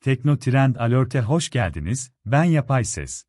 Tekno 0.00 0.38
Trend 0.38 0.76
Alert'e 0.76 1.20
hoş 1.20 1.50
geldiniz, 1.50 2.12
ben 2.26 2.44
Yapay 2.44 2.84
Ses. 2.84 3.24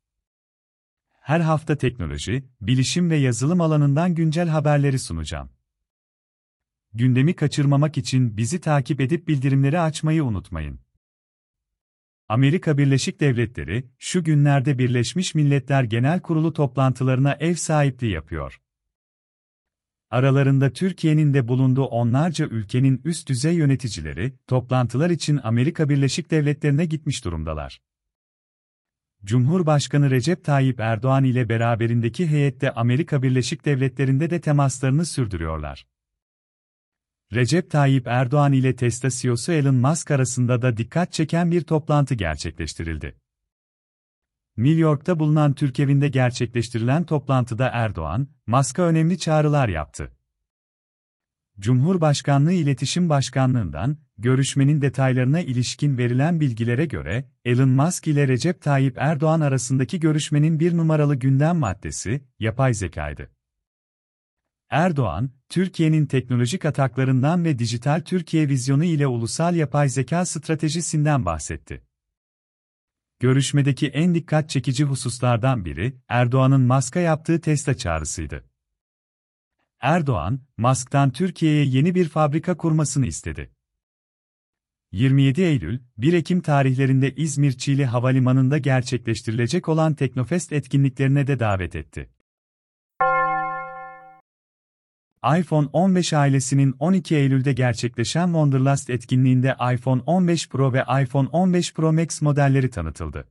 Her 1.20 1.40
hafta 1.40 1.76
teknoloji, 1.76 2.44
bilişim 2.60 3.10
ve 3.10 3.16
yazılım 3.16 3.60
alanından 3.60 4.14
güncel 4.14 4.48
haberleri 4.48 4.98
sunacağım. 4.98 5.50
Gündemi 6.94 7.36
kaçırmamak 7.36 7.98
için 7.98 8.36
bizi 8.36 8.60
takip 8.60 9.00
edip 9.00 9.28
bildirimleri 9.28 9.80
açmayı 9.80 10.24
unutmayın. 10.24 10.80
Amerika 12.28 12.78
Birleşik 12.78 13.20
Devletleri, 13.20 13.90
şu 13.98 14.24
günlerde 14.24 14.78
Birleşmiş 14.78 15.34
Milletler 15.34 15.84
Genel 15.84 16.20
Kurulu 16.20 16.52
toplantılarına 16.52 17.32
ev 17.40 17.54
sahipliği 17.54 18.12
yapıyor. 18.12 18.60
Aralarında 20.12 20.72
Türkiye'nin 20.72 21.34
de 21.34 21.48
bulunduğu 21.48 21.84
onlarca 21.84 22.46
ülkenin 22.46 23.00
üst 23.04 23.28
düzey 23.28 23.54
yöneticileri, 23.54 24.32
toplantılar 24.46 25.10
için 25.10 25.40
Amerika 25.42 25.88
Birleşik 25.88 26.30
Devletleri'ne 26.30 26.84
gitmiş 26.84 27.24
durumdalar. 27.24 27.82
Cumhurbaşkanı 29.24 30.10
Recep 30.10 30.44
Tayyip 30.44 30.80
Erdoğan 30.80 31.24
ile 31.24 31.48
beraberindeki 31.48 32.26
heyette 32.26 32.72
Amerika 32.72 33.22
Birleşik 33.22 33.64
Devletleri'nde 33.64 34.30
de 34.30 34.40
temaslarını 34.40 35.06
sürdürüyorlar. 35.06 35.86
Recep 37.32 37.70
Tayyip 37.70 38.06
Erdoğan 38.06 38.52
ile 38.52 38.76
Tesla 38.76 39.10
CEO'su 39.10 39.52
Elon 39.52 39.74
Musk 39.74 40.10
arasında 40.10 40.62
da 40.62 40.76
dikkat 40.76 41.12
çeken 41.12 41.50
bir 41.50 41.62
toplantı 41.62 42.14
gerçekleştirildi. 42.14 43.21
New 44.56 44.80
York'ta 44.80 45.18
bulunan 45.18 45.52
Türk 45.52 45.80
evinde 45.80 46.08
gerçekleştirilen 46.08 47.04
toplantıda 47.04 47.68
Erdoğan, 47.72 48.28
Musk'a 48.46 48.82
önemli 48.82 49.18
çağrılar 49.18 49.68
yaptı. 49.68 50.12
Cumhurbaşkanlığı 51.58 52.52
İletişim 52.52 53.08
Başkanlığından, 53.08 53.96
görüşmenin 54.18 54.80
detaylarına 54.80 55.40
ilişkin 55.40 55.98
verilen 55.98 56.40
bilgilere 56.40 56.84
göre, 56.84 57.24
Elon 57.44 57.68
Musk 57.68 58.06
ile 58.06 58.28
Recep 58.28 58.62
Tayyip 58.62 58.96
Erdoğan 58.98 59.40
arasındaki 59.40 60.00
görüşmenin 60.00 60.60
bir 60.60 60.76
numaralı 60.76 61.14
gündem 61.14 61.56
maddesi, 61.56 62.24
yapay 62.38 62.74
zekaydı. 62.74 63.30
Erdoğan, 64.70 65.30
Türkiye'nin 65.48 66.06
teknolojik 66.06 66.64
ataklarından 66.64 67.44
ve 67.44 67.58
dijital 67.58 68.00
Türkiye 68.00 68.48
vizyonu 68.48 68.84
ile 68.84 69.06
ulusal 69.06 69.54
yapay 69.54 69.88
zeka 69.88 70.24
stratejisinden 70.24 71.24
bahsetti. 71.26 71.82
Görüşmedeki 73.22 73.88
en 73.88 74.14
dikkat 74.14 74.50
çekici 74.50 74.84
hususlardan 74.84 75.64
biri, 75.64 75.96
Erdoğan'ın 76.08 76.60
Musk'a 76.60 77.00
yaptığı 77.00 77.40
Tesla 77.40 77.76
çağrısıydı. 77.76 78.44
Erdoğan, 79.80 80.40
Musk'tan 80.56 81.10
Türkiye'ye 81.10 81.64
yeni 81.64 81.94
bir 81.94 82.08
fabrika 82.08 82.56
kurmasını 82.56 83.06
istedi. 83.06 83.50
27 84.92 85.42
Eylül, 85.42 85.80
1 85.98 86.12
Ekim 86.12 86.40
tarihlerinde 86.40 87.14
İzmir 87.14 87.52
Çiğli 87.52 87.86
Havalimanı'nda 87.86 88.58
gerçekleştirilecek 88.58 89.68
olan 89.68 89.94
Teknofest 89.94 90.52
etkinliklerine 90.52 91.26
de 91.26 91.38
davet 91.38 91.76
etti 91.76 92.10
iPhone 95.24 95.68
15 95.72 96.12
ailesinin 96.12 96.74
12 96.78 97.16
Eylül'de 97.16 97.52
gerçekleşen 97.52 98.26
Wonderlust 98.26 98.90
etkinliğinde 98.90 99.56
iPhone 99.74 100.02
15 100.06 100.48
Pro 100.48 100.72
ve 100.72 100.84
iPhone 101.02 101.28
15 101.28 101.74
Pro 101.74 101.92
Max 101.92 102.22
modelleri 102.22 102.70
tanıtıldı. 102.70 103.28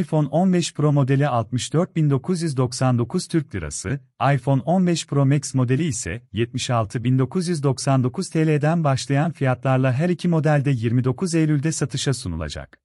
iPhone 0.00 0.28
15 0.28 0.74
Pro 0.74 0.92
modeli 0.92 1.22
64.999 1.22 3.30
Türk 3.30 3.54
Lirası, 3.54 4.00
iPhone 4.34 4.62
15 4.62 5.06
Pro 5.06 5.26
Max 5.26 5.54
modeli 5.54 5.84
ise 5.84 6.22
76.999 6.32 8.32
TL'den 8.32 8.84
başlayan 8.84 9.32
fiyatlarla 9.32 9.92
her 9.92 10.08
iki 10.08 10.28
modelde 10.28 10.70
29 10.70 11.34
Eylül'de 11.34 11.72
satışa 11.72 12.14
sunulacak. 12.14 12.80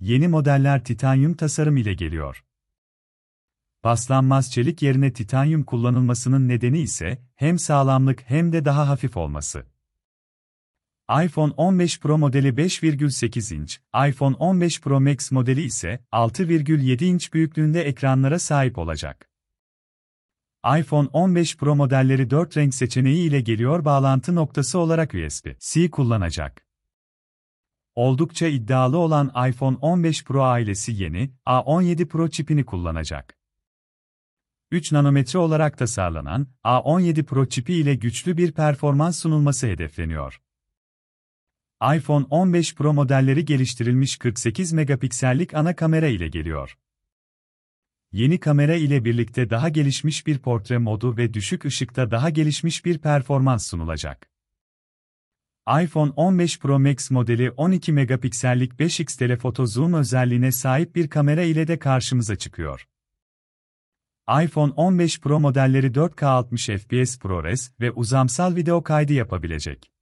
Yeni 0.00 0.28
modeller 0.28 0.84
titanyum 0.84 1.34
tasarım 1.34 1.76
ile 1.76 1.94
geliyor. 1.94 2.44
Paslanmaz 3.82 4.52
çelik 4.52 4.82
yerine 4.82 5.12
titanyum 5.12 5.62
kullanılmasının 5.62 6.48
nedeni 6.48 6.78
ise 6.78 7.22
hem 7.36 7.58
sağlamlık 7.58 8.22
hem 8.26 8.52
de 8.52 8.64
daha 8.64 8.88
hafif 8.88 9.16
olması. 9.16 9.66
iPhone 11.24 11.52
15 11.56 12.00
Pro 12.00 12.18
modeli 12.18 12.48
5,8 12.48 13.54
inç, 13.54 13.80
iPhone 14.08 14.36
15 14.36 14.80
Pro 14.80 15.00
Max 15.00 15.32
modeli 15.32 15.62
ise 15.62 16.04
6,7 16.12 17.04
inç 17.04 17.32
büyüklüğünde 17.32 17.82
ekranlara 17.82 18.38
sahip 18.38 18.78
olacak. 18.78 19.30
iPhone 20.78 21.08
15 21.12 21.56
Pro 21.56 21.76
modelleri 21.76 22.30
4 22.30 22.56
renk 22.56 22.74
seçeneği 22.74 23.28
ile 23.28 23.40
geliyor 23.40 23.84
bağlantı 23.84 24.34
noktası 24.34 24.78
olarak 24.78 25.14
USB-C 25.14 25.90
kullanacak. 25.90 26.66
Oldukça 27.94 28.46
iddialı 28.46 28.98
olan 28.98 29.48
iPhone 29.48 29.76
15 29.76 30.24
Pro 30.24 30.42
ailesi 30.42 30.92
yeni 30.92 31.30
A17 31.46 32.08
Pro 32.08 32.28
çipini 32.28 32.64
kullanacak. 32.64 33.41
3 34.72 34.92
nanometre 34.92 35.38
olarak 35.38 35.78
tasarlanan 35.78 36.46
A17 36.64 37.22
Pro 37.22 37.46
çipi 37.46 37.74
ile 37.74 37.94
güçlü 37.94 38.36
bir 38.36 38.52
performans 38.52 39.18
sunulması 39.18 39.66
hedefleniyor. 39.66 40.40
iPhone 41.96 42.26
15 42.30 42.74
Pro 42.74 42.92
modelleri 42.92 43.44
geliştirilmiş 43.44 44.16
48 44.16 44.72
megapiksellik 44.72 45.54
ana 45.54 45.76
kamera 45.76 46.06
ile 46.06 46.28
geliyor. 46.28 46.78
Yeni 48.12 48.40
kamera 48.40 48.74
ile 48.74 49.04
birlikte 49.04 49.50
daha 49.50 49.68
gelişmiş 49.68 50.26
bir 50.26 50.38
portre 50.38 50.78
modu 50.78 51.16
ve 51.16 51.34
düşük 51.34 51.64
ışıkta 51.64 52.10
daha 52.10 52.30
gelişmiş 52.30 52.84
bir 52.84 52.98
performans 52.98 53.66
sunulacak. 53.66 54.30
iPhone 55.82 56.12
15 56.16 56.58
Pro 56.58 56.78
Max 56.78 57.10
modeli 57.10 57.50
12 57.50 57.92
megapiksellik 57.92 58.72
5x 58.72 59.18
telefoto 59.18 59.66
zoom 59.66 59.94
özelliğine 59.94 60.52
sahip 60.52 60.96
bir 60.96 61.08
kamera 61.08 61.42
ile 61.42 61.68
de 61.68 61.78
karşımıza 61.78 62.36
çıkıyor 62.36 62.86
iPhone 64.28 64.72
15 64.76 65.20
Pro 65.20 65.40
modelleri 65.40 65.86
4K 65.86 66.24
60 66.26 66.66
FPS 66.66 67.18
ProRes 67.18 67.72
ve 67.80 67.90
uzamsal 67.90 68.56
video 68.56 68.82
kaydı 68.82 69.12
yapabilecek. 69.12 69.92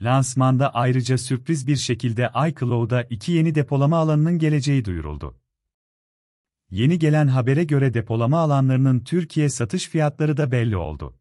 Lansmanda 0.00 0.74
ayrıca 0.74 1.18
sürpriz 1.18 1.66
bir 1.66 1.76
şekilde 1.76 2.30
iCloud'a 2.48 3.02
iki 3.02 3.32
yeni 3.32 3.54
depolama 3.54 3.96
alanının 3.96 4.38
geleceği 4.38 4.84
duyuruldu. 4.84 5.36
Yeni 6.70 6.98
gelen 6.98 7.26
habere 7.26 7.64
göre 7.64 7.94
depolama 7.94 8.38
alanlarının 8.38 9.00
Türkiye 9.00 9.48
satış 9.48 9.88
fiyatları 9.88 10.36
da 10.36 10.52
belli 10.52 10.76
oldu. 10.76 11.18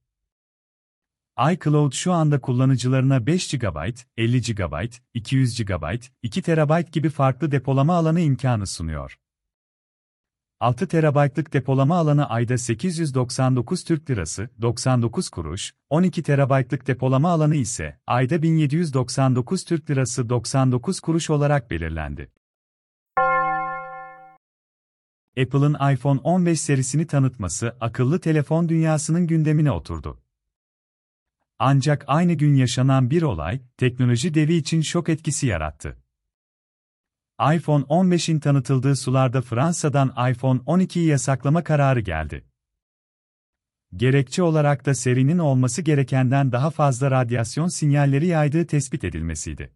iCloud 1.51 1.93
şu 1.93 2.13
anda 2.13 2.41
kullanıcılarına 2.41 3.25
5 3.25 3.51
GB, 3.51 3.95
50 4.17 4.41
GB, 4.41 4.93
200 5.13 5.65
GB, 5.65 6.03
2 6.21 6.41
TB 6.41 6.91
gibi 6.91 7.09
farklı 7.09 7.51
depolama 7.51 7.95
alanı 7.95 8.19
imkanı 8.19 8.67
sunuyor. 8.67 9.19
6 10.59 10.87
TB'lık 10.87 11.53
depolama 11.53 11.97
alanı 11.97 12.29
ayda 12.29 12.57
899 12.57 13.83
Türk 13.83 14.09
Lirası 14.09 14.49
99 14.61 15.29
kuruş, 15.29 15.73
12 15.89 16.23
TB'lık 16.23 16.87
depolama 16.87 17.29
alanı 17.29 17.55
ise 17.55 17.99
ayda 18.07 18.41
1799 18.41 19.65
Türk 19.65 19.89
Lirası 19.89 20.29
99 20.29 20.99
kuruş 20.99 21.29
olarak 21.29 21.71
belirlendi. 21.71 22.31
Apple'ın 25.41 25.93
iPhone 25.93 26.19
15 26.23 26.61
serisini 26.61 27.07
tanıtması 27.07 27.75
akıllı 27.81 28.19
telefon 28.19 28.69
dünyasının 28.69 29.27
gündemine 29.27 29.71
oturdu. 29.71 30.21
Ancak 31.59 32.03
aynı 32.07 32.33
gün 32.33 32.55
yaşanan 32.55 33.09
bir 33.09 33.21
olay, 33.21 33.61
teknoloji 33.77 34.33
devi 34.33 34.53
için 34.53 34.81
şok 34.81 35.09
etkisi 35.09 35.47
yarattı 35.47 36.04
iPhone 37.39 37.83
15'in 37.83 38.39
tanıtıldığı 38.39 38.95
sularda 38.95 39.41
Fransa'dan 39.41 40.31
iPhone 40.31 40.59
12'yi 40.59 41.05
yasaklama 41.05 41.63
kararı 41.63 41.99
geldi. 41.99 42.45
Gerekçe 43.95 44.43
olarak 44.43 44.85
da 44.85 44.95
serinin 44.95 45.37
olması 45.37 45.81
gerekenden 45.81 46.51
daha 46.51 46.69
fazla 46.69 47.11
radyasyon 47.11 47.67
sinyalleri 47.67 48.27
yaydığı 48.27 48.67
tespit 48.67 49.03
edilmesiydi. 49.03 49.73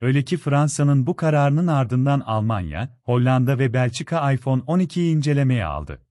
Öyle 0.00 0.24
ki 0.24 0.36
Fransa'nın 0.36 1.06
bu 1.06 1.16
kararının 1.16 1.66
ardından 1.66 2.20
Almanya, 2.20 2.98
Hollanda 3.02 3.58
ve 3.58 3.72
Belçika 3.72 4.32
iPhone 4.32 4.62
12'yi 4.62 5.16
incelemeye 5.16 5.64
aldı. 5.64 6.02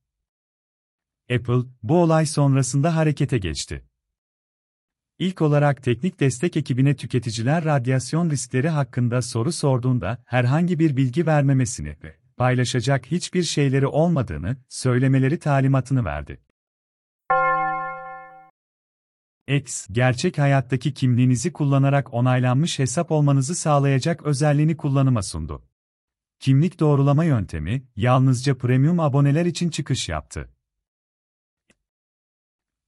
Apple, 1.31 1.69
bu 1.83 2.01
olay 2.01 2.25
sonrasında 2.25 2.95
harekete 2.95 3.37
geçti. 3.37 3.85
İlk 5.19 5.41
olarak 5.41 5.83
teknik 5.83 6.19
destek 6.19 6.57
ekibine 6.57 6.95
tüketiciler 6.95 7.65
radyasyon 7.65 8.29
riskleri 8.29 8.69
hakkında 8.69 9.21
soru 9.21 9.51
sorduğunda 9.51 10.23
herhangi 10.25 10.79
bir 10.79 10.97
bilgi 10.97 11.27
vermemesini 11.27 11.95
ve 12.03 12.15
paylaşacak 12.37 13.05
hiçbir 13.05 13.43
şeyleri 13.43 13.87
olmadığını 13.87 14.57
söylemeleri 14.69 15.39
talimatını 15.39 16.05
verdi. 16.05 16.41
X, 19.47 19.87
gerçek 19.91 20.37
hayattaki 20.37 20.93
kimliğinizi 20.93 21.53
kullanarak 21.53 22.13
onaylanmış 22.13 22.79
hesap 22.79 23.11
olmanızı 23.11 23.55
sağlayacak 23.55 24.23
özelliğini 24.23 24.77
kullanıma 24.77 25.23
sundu. 25.23 25.63
Kimlik 26.39 26.79
doğrulama 26.79 27.23
yöntemi, 27.23 27.83
yalnızca 27.95 28.57
premium 28.57 28.99
aboneler 28.99 29.45
için 29.45 29.69
çıkış 29.69 30.09
yaptı. 30.09 30.56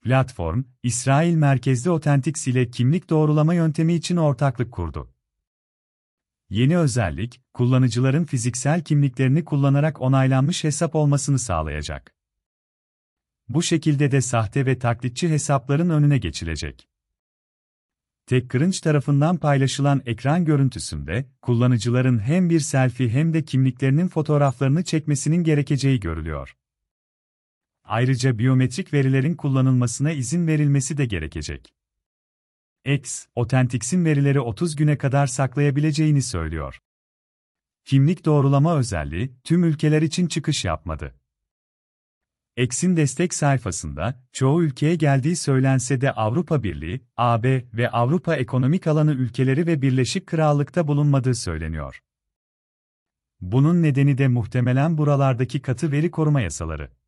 Platform, 0.01 0.63
İsrail 0.83 1.35
merkezli 1.35 1.89
Authentics 1.89 2.47
ile 2.47 2.71
kimlik 2.71 3.09
doğrulama 3.09 3.53
yöntemi 3.53 3.93
için 3.93 4.17
ortaklık 4.17 4.71
kurdu. 4.71 5.13
Yeni 6.49 6.77
özellik, 6.77 7.41
kullanıcıların 7.53 8.25
fiziksel 8.25 8.83
kimliklerini 8.83 9.45
kullanarak 9.45 10.01
onaylanmış 10.01 10.63
hesap 10.63 10.95
olmasını 10.95 11.39
sağlayacak. 11.39 12.15
Bu 13.49 13.63
şekilde 13.63 14.11
de 14.11 14.21
sahte 14.21 14.65
ve 14.65 14.79
taklitçi 14.79 15.29
hesapların 15.29 15.89
önüne 15.89 16.17
geçilecek. 16.17 16.89
TechCrunch 18.25 18.81
tarafından 18.81 19.37
paylaşılan 19.37 20.01
ekran 20.05 20.45
görüntüsünde, 20.45 21.25
kullanıcıların 21.41 22.19
hem 22.19 22.49
bir 22.49 22.59
selfie 22.59 23.09
hem 23.09 23.33
de 23.33 23.45
kimliklerinin 23.45 24.07
fotoğraflarını 24.07 24.83
çekmesinin 24.83 25.43
gerekeceği 25.43 25.99
görülüyor. 25.99 26.58
Ayrıca 27.89 28.39
biyometrik 28.39 28.94
verilerin 28.94 29.36
kullanılmasına 29.36 30.12
izin 30.12 30.47
verilmesi 30.47 30.97
de 30.97 31.06
gerekecek. 31.06 31.74
X, 32.86 33.25
Authentics'in 33.36 34.06
verileri 34.06 34.39
30 34.39 34.75
güne 34.75 34.97
kadar 34.97 35.27
saklayabileceğini 35.27 36.21
söylüyor. 36.21 36.80
Kimlik 37.86 38.25
doğrulama 38.25 38.77
özelliği, 38.77 39.33
tüm 39.44 39.63
ülkeler 39.63 40.01
için 40.01 40.27
çıkış 40.27 40.65
yapmadı. 40.65 41.15
X'in 42.57 42.97
destek 42.97 43.33
sayfasında, 43.33 44.24
çoğu 44.31 44.63
ülkeye 44.63 44.95
geldiği 44.95 45.35
söylense 45.35 46.01
de 46.01 46.12
Avrupa 46.12 46.63
Birliği, 46.63 47.01
AB 47.18 47.65
ve 47.74 47.89
Avrupa 47.89 48.35
Ekonomik 48.35 48.88
Alanı 48.88 49.12
ülkeleri 49.12 49.68
ve 49.68 49.81
Birleşik 49.81 50.27
Krallık'ta 50.27 50.88
bulunmadığı 50.88 51.35
söyleniyor. 51.35 52.00
Bunun 53.42 53.83
nedeni 53.83 54.18
de 54.18 54.27
muhtemelen 54.27 54.97
buralardaki 54.97 55.62
katı 55.62 55.92
veri 55.92 56.12
koruma 56.12 56.42
yasaları. 56.42 56.98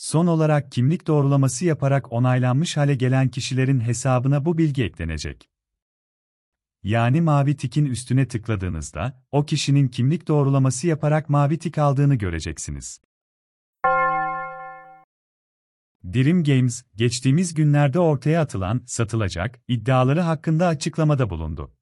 Son 0.00 0.26
olarak 0.26 0.72
kimlik 0.72 1.06
doğrulaması 1.06 1.64
yaparak 1.64 2.12
onaylanmış 2.12 2.76
hale 2.76 2.94
gelen 2.94 3.28
kişilerin 3.28 3.80
hesabına 3.80 4.44
bu 4.44 4.58
bilgi 4.58 4.84
eklenecek. 4.84 5.48
Yani 6.82 7.20
mavi 7.20 7.56
tikin 7.56 7.84
üstüne 7.84 8.28
tıkladığınızda, 8.28 9.24
o 9.32 9.46
kişinin 9.46 9.88
kimlik 9.88 10.28
doğrulaması 10.28 10.86
yaparak 10.86 11.28
mavi 11.28 11.58
tik 11.58 11.78
aldığını 11.78 12.14
göreceksiniz. 12.14 13.00
Dream 16.04 16.44
Games, 16.44 16.84
geçtiğimiz 16.96 17.54
günlerde 17.54 17.98
ortaya 17.98 18.42
atılan, 18.42 18.82
satılacak, 18.86 19.60
iddiaları 19.68 20.20
hakkında 20.20 20.66
açıklamada 20.66 21.30
bulundu. 21.30 21.74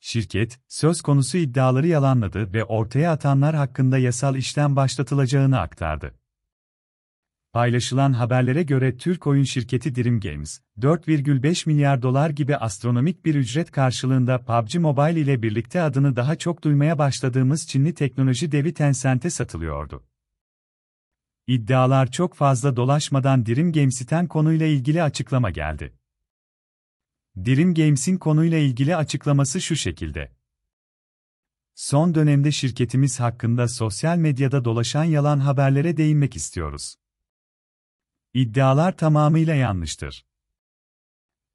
Şirket, 0.00 0.60
söz 0.68 1.02
konusu 1.02 1.38
iddiaları 1.38 1.86
yalanladı 1.86 2.52
ve 2.52 2.64
ortaya 2.64 3.12
atanlar 3.12 3.54
hakkında 3.54 3.98
yasal 3.98 4.36
işlem 4.36 4.76
başlatılacağını 4.76 5.60
aktardı. 5.60 6.25
Paylaşılan 7.56 8.12
haberlere 8.12 8.62
göre 8.62 8.96
Türk 8.96 9.26
oyun 9.26 9.44
şirketi 9.44 9.94
Dream 9.94 10.20
Games, 10.20 10.60
4,5 10.80 11.68
milyar 11.68 12.02
dolar 12.02 12.30
gibi 12.30 12.56
astronomik 12.56 13.24
bir 13.24 13.34
ücret 13.34 13.70
karşılığında 13.70 14.44
PUBG 14.44 14.74
Mobile 14.74 15.20
ile 15.20 15.42
birlikte 15.42 15.82
adını 15.82 16.16
daha 16.16 16.36
çok 16.36 16.64
duymaya 16.64 16.98
başladığımız 16.98 17.66
Çinli 17.66 17.94
teknoloji 17.94 18.52
devi 18.52 18.74
Tencent'e 18.74 19.30
satılıyordu. 19.30 20.04
İddialar 21.46 22.10
çok 22.10 22.34
fazla 22.34 22.76
dolaşmadan 22.76 23.46
Dream 23.46 23.72
Games'ten 23.72 24.26
konuyla 24.26 24.66
ilgili 24.66 25.02
açıklama 25.02 25.50
geldi. 25.50 25.94
Dream 27.36 27.74
Games'in 27.74 28.16
konuyla 28.16 28.58
ilgili 28.58 28.96
açıklaması 28.96 29.60
şu 29.60 29.76
şekilde. 29.76 30.32
Son 31.74 32.14
dönemde 32.14 32.52
şirketimiz 32.52 33.20
hakkında 33.20 33.68
sosyal 33.68 34.16
medyada 34.16 34.64
dolaşan 34.64 35.04
yalan 35.04 35.38
haberlere 35.38 35.96
değinmek 35.96 36.36
istiyoruz. 36.36 36.96
İddialar 38.36 38.96
tamamıyla 38.96 39.54
yanlıştır. 39.54 40.24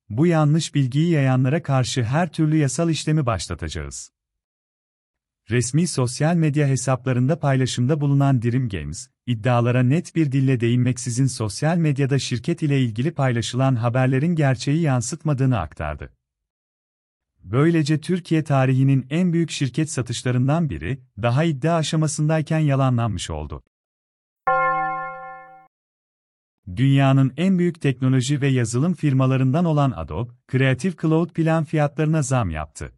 Bu 0.09 0.27
yanlış 0.27 0.75
bilgiyi 0.75 1.09
yayanlara 1.11 1.63
karşı 1.63 2.03
her 2.03 2.31
türlü 2.31 2.57
yasal 2.57 2.89
işlemi 2.89 3.25
başlatacağız. 3.25 4.11
Resmi 5.49 5.87
sosyal 5.87 6.35
medya 6.35 6.67
hesaplarında 6.67 7.39
paylaşımda 7.39 8.01
bulunan 8.01 8.41
Dream 8.41 8.69
Games, 8.69 9.07
iddialara 9.25 9.83
net 9.83 10.15
bir 10.15 10.31
dille 10.31 10.59
değinmeksizin 10.59 11.25
sosyal 11.25 11.77
medyada 11.77 12.19
şirket 12.19 12.63
ile 12.63 12.81
ilgili 12.81 13.11
paylaşılan 13.11 13.75
haberlerin 13.75 14.35
gerçeği 14.35 14.81
yansıtmadığını 14.81 15.59
aktardı. 15.59 16.13
Böylece 17.43 18.01
Türkiye 18.01 18.43
tarihinin 18.43 19.07
en 19.09 19.33
büyük 19.33 19.51
şirket 19.51 19.91
satışlarından 19.91 20.69
biri, 20.69 21.01
daha 21.21 21.43
iddia 21.43 21.75
aşamasındayken 21.75 22.59
yalanlanmış 22.59 23.29
oldu. 23.29 23.63
Dünyanın 26.75 27.33
en 27.37 27.59
büyük 27.59 27.81
teknoloji 27.81 28.41
ve 28.41 28.47
yazılım 28.47 28.93
firmalarından 28.93 29.65
olan 29.65 29.91
Adobe, 29.91 30.31
Creative 30.51 30.93
Cloud 31.01 31.29
plan 31.29 31.63
fiyatlarına 31.63 32.21
zam 32.21 32.49
yaptı. 32.49 32.93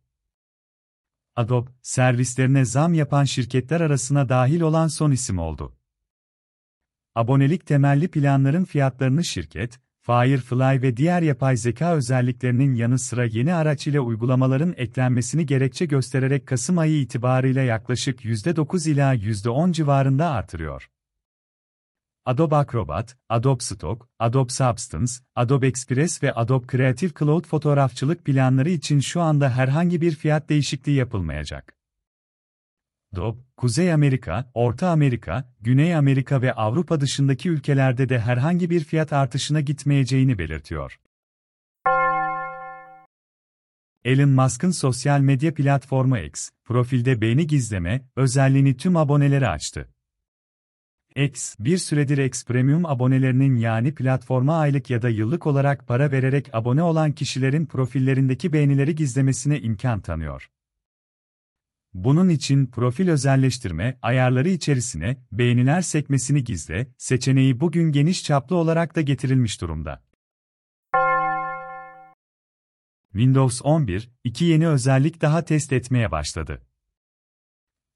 Adobe, 1.36 1.72
servislerine 1.82 2.66
zam 2.66 2.94
yapan 2.94 3.24
şirketler 3.24 3.82
arasına 3.82 4.30
dahil 4.30 4.62
olan 4.62 4.88
son 4.88 5.12
isim 5.12 5.40
oldu. 5.40 5.76
Abonelik 7.16 7.66
temelli 7.66 8.08
planların 8.08 8.66
fiyatlarını 8.66 9.24
şirket, 9.24 9.80
Firefly 10.02 10.82
ve 10.82 10.98
diğer 10.98 11.22
yapay 11.22 11.58
zeka 11.58 11.96
özelliklerinin 11.96 12.76
yanı 12.76 13.00
sıra 13.00 13.26
yeni 13.26 13.54
araç 13.54 13.88
ile 13.88 14.00
uygulamaların 14.00 14.74
eklenmesini 14.78 15.46
gerekçe 15.46 15.86
göstererek 15.86 16.48
Kasım 16.48 16.78
ayı 16.78 17.02
itibarıyla 17.02 17.62
yaklaşık 17.62 18.26
%9 18.26 18.90
ila 18.90 19.16
%10 19.16 19.74
civarında 19.74 20.30
artırıyor. 20.30 20.90
Adobe 22.26 22.56
Acrobat, 22.56 23.18
Adobe 23.30 23.64
Stock, 23.64 24.08
Adobe 24.20 24.50
Substance, 24.50 25.14
Adobe 25.36 25.68
Express 25.68 26.24
ve 26.24 26.34
Adobe 26.34 26.68
Creative 26.68 27.12
Cloud 27.20 27.46
fotoğrafçılık 27.46 28.26
planları 28.26 28.70
için 28.70 29.00
şu 29.00 29.22
anda 29.22 29.50
herhangi 29.50 30.02
bir 30.02 30.16
fiyat 30.16 30.50
değişikliği 30.50 30.98
yapılmayacak. 30.98 31.76
Adobe, 33.14 33.40
Kuzey 33.58 33.94
Amerika, 33.94 34.52
Orta 34.54 34.90
Amerika, 34.90 35.54
Güney 35.62 35.96
Amerika 35.96 36.42
ve 36.42 36.54
Avrupa 36.54 37.02
dışındaki 37.02 37.50
ülkelerde 37.50 38.10
de 38.10 38.20
herhangi 38.20 38.70
bir 38.70 38.84
fiyat 38.84 39.14
artışına 39.14 39.62
gitmeyeceğini 39.62 40.38
belirtiyor. 40.38 41.00
Elon 44.04 44.30
Musk'ın 44.30 44.72
sosyal 44.72 45.20
medya 45.20 45.54
platformu 45.54 46.18
X, 46.18 46.50
profilde 46.64 47.22
beğeni 47.22 47.48
gizleme 47.48 48.02
özelliğini 48.16 48.78
tüm 48.78 48.98
abonelere 48.98 49.48
açtı. 49.48 49.93
X, 51.16 51.56
bir 51.60 51.78
süredir 51.78 52.18
X 52.18 52.46
Premium 52.46 52.86
abonelerinin 52.86 53.56
yani 53.56 53.96
platforma 53.96 54.58
aylık 54.58 54.90
ya 54.90 55.02
da 55.02 55.10
yıllık 55.10 55.48
olarak 55.48 55.88
para 55.88 56.12
vererek 56.12 56.50
abone 56.54 56.84
olan 56.84 57.12
kişilerin 57.12 57.66
profillerindeki 57.66 58.54
beğenileri 58.54 58.96
gizlemesine 58.96 59.62
imkan 59.62 60.02
tanıyor. 60.02 60.50
Bunun 61.94 62.30
için 62.30 62.66
profil 62.66 63.10
özelleştirme 63.10 64.00
ayarları 64.02 64.50
içerisine 64.50 65.18
beğeniler 65.32 65.82
sekmesini 65.82 66.44
gizle 66.44 66.88
seçeneği 66.98 67.60
bugün 67.60 67.92
geniş 67.92 68.24
çaplı 68.24 68.56
olarak 68.56 68.96
da 68.96 69.02
getirilmiş 69.02 69.62
durumda. 69.62 70.04
Windows 73.12 73.62
11, 73.64 74.10
iki 74.24 74.46
yeni 74.46 74.68
özellik 74.68 75.22
daha 75.22 75.46
test 75.46 75.74
etmeye 75.74 76.12
başladı. 76.12 76.62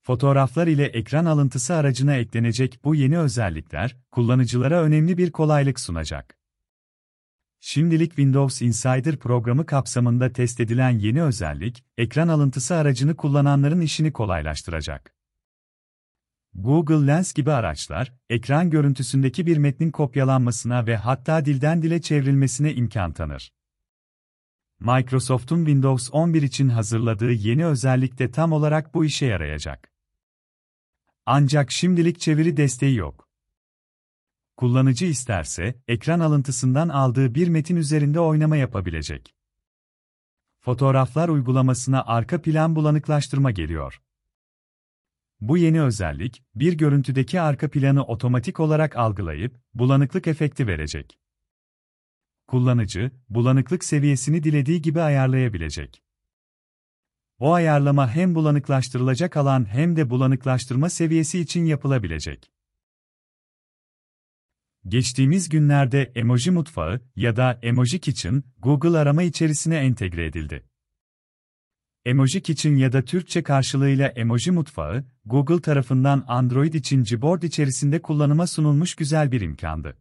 Fotoğraflar 0.08 0.68
ile 0.68 0.86
ekran 0.86 1.26
alıntısı 1.26 1.76
aracına 1.76 2.16
eklenecek 2.16 2.80
bu 2.84 2.96
yeni 2.96 3.20
özellikler, 3.20 3.98
kullanıcılara 4.12 4.84
önemli 4.84 5.18
bir 5.18 5.32
kolaylık 5.32 5.80
sunacak. 5.80 6.38
Şimdilik 7.60 8.10
Windows 8.10 8.62
Insider 8.62 9.18
programı 9.18 9.66
kapsamında 9.66 10.34
test 10.34 10.60
edilen 10.60 10.90
yeni 10.90 11.24
özellik, 11.24 11.84
ekran 11.98 12.28
alıntısı 12.28 12.76
aracını 12.76 13.16
kullananların 13.16 13.82
işini 13.82 14.14
kolaylaştıracak. 14.14 15.16
Google 16.54 17.08
Lens 17.08 17.34
gibi 17.34 17.52
araçlar, 17.52 18.14
ekran 18.30 18.70
görüntüsündeki 18.70 19.46
bir 19.46 19.58
metnin 19.58 19.92
kopyalanmasına 19.92 20.88
ve 20.88 20.98
hatta 20.98 21.46
dilden 21.46 21.82
dile 21.82 22.02
çevrilmesine 22.02 22.74
imkan 22.74 23.14
tanır. 23.14 23.52
Microsoft'un 24.80 25.58
Windows 25.58 26.10
11 26.12 26.42
için 26.42 26.70
hazırladığı 26.70 27.32
yeni 27.32 27.66
özellik 27.66 28.20
de 28.20 28.32
tam 28.32 28.52
olarak 28.52 28.94
bu 28.94 29.06
işe 29.06 29.26
yarayacak. 29.26 29.97
Ancak 31.30 31.72
şimdilik 31.72 32.20
çeviri 32.20 32.58
desteği 32.58 32.96
yok. 32.96 33.30
Kullanıcı 34.58 35.06
isterse, 35.06 35.82
ekran 35.88 36.20
alıntısından 36.20 36.90
aldığı 36.90 37.36
bir 37.36 37.48
metin 37.48 37.76
üzerinde 37.76 38.20
oynama 38.20 38.58
yapabilecek. 38.58 39.36
Fotoğraflar 40.60 41.30
uygulamasına 41.30 42.04
arka 42.06 42.42
plan 42.42 42.76
bulanıklaştırma 42.76 43.52
geliyor. 43.52 44.02
Bu 45.42 45.58
yeni 45.58 45.82
özellik, 45.82 46.44
bir 46.56 46.74
görüntüdeki 46.74 47.42
arka 47.42 47.70
planı 47.70 48.04
otomatik 48.04 48.60
olarak 48.60 48.96
algılayıp, 48.96 49.56
bulanıklık 49.74 50.28
efekti 50.28 50.68
verecek. 50.68 51.20
Kullanıcı, 52.48 53.12
bulanıklık 53.30 53.84
seviyesini 53.84 54.44
dilediği 54.44 54.82
gibi 54.82 55.02
ayarlayabilecek. 55.02 56.04
O 57.40 57.54
ayarlama 57.54 58.12
hem 58.12 58.36
bulanıklaştırılacak 58.36 59.38
alan 59.38 59.66
hem 59.66 59.96
de 59.96 60.10
bulanıklaştırma 60.10 60.90
seviyesi 60.90 61.40
için 61.40 61.66
yapılabilecek. 61.66 62.52
Geçtiğimiz 64.88 65.50
günlerde 65.50 66.12
Emoji 66.16 66.52
Mutfağı 66.52 67.02
ya 67.16 67.36
da 67.36 67.60
Emoji 67.62 68.00
Kitchen, 68.00 68.44
Google 68.60 68.98
arama 68.98 69.24
içerisine 69.24 69.78
entegre 69.78 70.26
edildi. 70.26 70.64
Emoji 72.06 72.42
Kitchen 72.42 72.76
ya 72.76 72.94
da 72.94 73.06
Türkçe 73.06 73.44
karşılığıyla 73.44 74.08
Emoji 74.08 74.52
Mutfağı, 74.52 75.06
Google 75.26 75.62
tarafından 75.62 76.26
Android 76.28 76.74
için 76.74 77.04
Gboard 77.04 77.44
içerisinde 77.44 78.02
kullanıma 78.02 78.48
sunulmuş 78.48 78.96
güzel 78.96 79.32
bir 79.32 79.42
imkandı. 79.42 79.98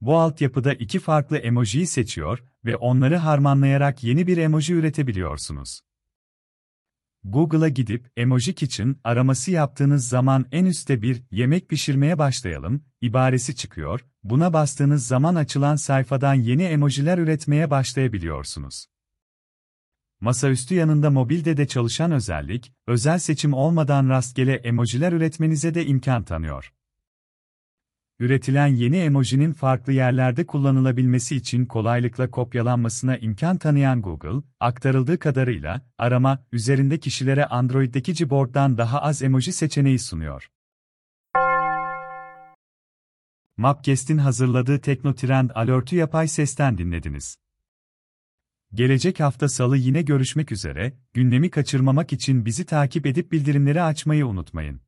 Bu 0.00 0.18
altyapıda 0.18 0.74
iki 0.74 0.98
farklı 0.98 1.38
emojiyi 1.38 1.86
seçiyor 1.86 2.44
ve 2.64 2.76
onları 2.76 3.16
harmanlayarak 3.16 4.04
yeni 4.04 4.26
bir 4.26 4.36
emoji 4.36 4.74
üretebiliyorsunuz. 4.74 5.85
Google'a 7.28 7.68
gidip 7.68 8.10
Emoji 8.16 8.54
Kitchen 8.54 8.96
araması 9.04 9.50
yaptığınız 9.50 10.08
zaman 10.08 10.46
en 10.52 10.64
üstte 10.64 11.02
bir 11.02 11.22
yemek 11.30 11.68
pişirmeye 11.68 12.18
başlayalım 12.18 12.84
ibaresi 13.00 13.56
çıkıyor. 13.56 14.00
Buna 14.24 14.52
bastığınız 14.52 15.06
zaman 15.06 15.34
açılan 15.34 15.76
sayfadan 15.76 16.34
yeni 16.34 16.62
emojiler 16.62 17.18
üretmeye 17.18 17.70
başlayabiliyorsunuz. 17.70 18.86
Masaüstü 20.20 20.74
yanında 20.74 21.10
mobilde 21.10 21.56
de 21.56 21.66
çalışan 21.66 22.12
özellik, 22.12 22.72
özel 22.86 23.18
seçim 23.18 23.52
olmadan 23.52 24.08
rastgele 24.08 24.54
emojiler 24.54 25.12
üretmenize 25.12 25.74
de 25.74 25.86
imkan 25.86 26.22
tanıyor. 26.22 26.72
Üretilen 28.18 28.66
yeni 28.66 28.96
emojinin 28.96 29.52
farklı 29.52 29.92
yerlerde 29.92 30.46
kullanılabilmesi 30.46 31.36
için 31.36 31.66
kolaylıkla 31.66 32.30
kopyalanmasına 32.30 33.16
imkan 33.16 33.58
tanıyan 33.58 34.02
Google, 34.02 34.42
aktarıldığı 34.60 35.18
kadarıyla, 35.18 35.82
arama, 35.98 36.44
üzerinde 36.52 36.98
kişilere 36.98 37.46
Android'deki 37.46 38.24
Gboard'dan 38.24 38.78
daha 38.78 39.02
az 39.02 39.22
emoji 39.22 39.52
seçeneği 39.52 39.98
sunuyor. 39.98 40.50
Mapquest'in 43.56 44.18
hazırladığı 44.18 44.80
Teknotrend 44.80 45.50
Alert'ü 45.54 45.96
yapay 45.96 46.28
sesten 46.28 46.78
dinlediniz. 46.78 47.36
Gelecek 48.74 49.20
hafta 49.20 49.48
salı 49.48 49.76
yine 49.76 50.02
görüşmek 50.02 50.52
üzere, 50.52 50.96
gündemi 51.14 51.50
kaçırmamak 51.50 52.12
için 52.12 52.44
bizi 52.44 52.66
takip 52.66 53.06
edip 53.06 53.32
bildirimleri 53.32 53.82
açmayı 53.82 54.26
unutmayın. 54.26 54.85